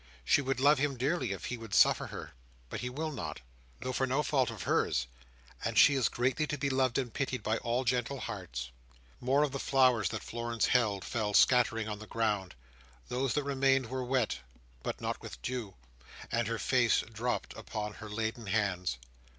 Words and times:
She 0.25 0.41
would 0.41 0.59
love 0.59 0.79
him 0.79 0.97
dearly 0.97 1.31
if 1.31 1.45
he 1.45 1.57
would 1.57 1.75
suffer 1.75 2.07
her, 2.07 2.31
but 2.69 2.79
he 2.79 2.89
will 2.89 3.11
not—though 3.11 3.93
for 3.93 4.07
no 4.07 4.23
fault 4.23 4.49
of 4.49 4.63
hers; 4.63 5.05
and 5.63 5.77
she 5.77 5.93
is 5.93 6.09
greatly 6.09 6.47
to 6.47 6.57
be 6.57 6.71
loved 6.71 6.97
and 6.97 7.13
pitied 7.13 7.43
by 7.43 7.57
all 7.59 7.83
gentle 7.83 8.19
hearts." 8.19 8.71
More 9.19 9.43
of 9.43 9.51
the 9.51 9.59
flowers 9.59 10.09
that 10.09 10.23
Florence 10.23 10.65
held 10.65 11.05
fell 11.05 11.35
scattering 11.35 11.87
on 11.87 11.99
the 11.99 12.07
ground; 12.07 12.55
those 13.09 13.35
that 13.35 13.43
remained 13.43 13.91
were 13.91 14.03
wet, 14.03 14.39
but 14.81 15.01
not 15.01 15.21
with 15.21 15.39
dew; 15.43 15.75
and 16.31 16.47
her 16.47 16.57
face 16.57 17.01
dropped 17.01 17.53
upon 17.55 17.93
her 17.93 18.09
laden 18.09 18.47
hands. 18.47 18.97